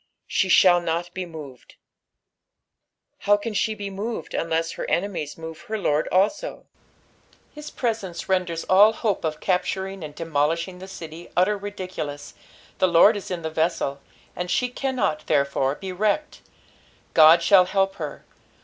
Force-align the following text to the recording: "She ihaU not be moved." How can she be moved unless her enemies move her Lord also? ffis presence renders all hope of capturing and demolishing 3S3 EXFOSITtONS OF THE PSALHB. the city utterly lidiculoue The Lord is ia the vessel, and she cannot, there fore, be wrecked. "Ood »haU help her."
"She 0.25 0.47
ihaU 0.49 0.83
not 0.83 1.13
be 1.13 1.27
moved." 1.27 1.75
How 3.19 3.37
can 3.37 3.53
she 3.53 3.75
be 3.75 3.91
moved 3.91 4.33
unless 4.33 4.71
her 4.71 4.89
enemies 4.89 5.37
move 5.37 5.61
her 5.67 5.77
Lord 5.77 6.07
also? 6.11 6.65
ffis 7.55 7.75
presence 7.75 8.27
renders 8.27 8.63
all 8.63 8.93
hope 8.93 9.23
of 9.23 9.39
capturing 9.39 10.03
and 10.03 10.15
demolishing 10.15 10.79
3S3 10.79 10.83
EXFOSITtONS 10.83 11.03
OF 11.03 11.09
THE 11.09 11.09
PSALHB. 11.11 11.29
the 11.29 11.31
city 11.31 11.33
utterly 11.37 11.71
lidiculoue 12.17 12.33
The 12.79 12.87
Lord 12.87 13.15
is 13.15 13.29
ia 13.29 13.37
the 13.37 13.49
vessel, 13.51 14.01
and 14.35 14.49
she 14.49 14.69
cannot, 14.69 15.27
there 15.27 15.45
fore, 15.45 15.75
be 15.75 15.91
wrecked. 15.91 16.41
"Ood 17.15 17.43
»haU 17.43 17.65
help 17.65 17.95
her." 17.97 18.25